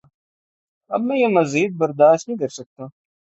[0.91, 2.85] اب میں یہ مزید برداشت نہیں کرسکتا